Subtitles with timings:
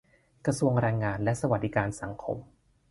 [0.45, 2.37] กระทรวงแรงงานและสวัสดิการสังคม